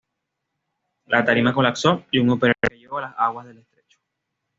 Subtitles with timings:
[1.05, 3.99] La tarima colapsó, y un operario cayó a las aguas del estrecho.